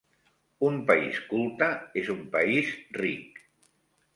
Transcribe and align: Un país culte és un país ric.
Un 0.69 0.77
país 0.87 1.19
culte 1.33 1.67
és 2.03 2.09
un 2.15 2.25
país 2.37 2.73
ric. 3.01 3.45